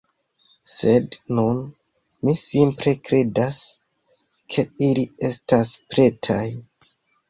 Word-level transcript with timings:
Sed 0.75 1.17
nun 1.39 1.59
mi 2.23 2.35
simple 2.45 2.95
kredas, 3.11 3.63
ke 4.49 4.69
ili 4.91 5.09
estas 5.33 5.79
pretaj 5.95 6.45